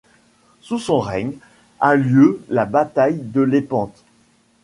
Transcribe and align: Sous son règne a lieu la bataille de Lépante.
Sous 0.61 0.79
son 0.79 0.99
règne 0.99 1.33
a 1.79 1.93
lieu 1.95 2.41
la 2.49 2.65
bataille 2.65 3.19
de 3.21 3.41
Lépante. 3.41 4.03